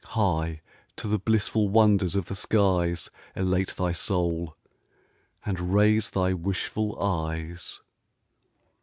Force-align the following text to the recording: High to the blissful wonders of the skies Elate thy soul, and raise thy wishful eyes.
High 0.03 0.61
to 0.95 1.07
the 1.07 1.19
blissful 1.19 1.69
wonders 1.69 2.15
of 2.15 2.25
the 2.25 2.33
skies 2.33 3.11
Elate 3.35 3.75
thy 3.75 3.91
soul, 3.91 4.57
and 5.45 5.75
raise 5.75 6.09
thy 6.09 6.33
wishful 6.33 6.99
eyes. 6.99 7.81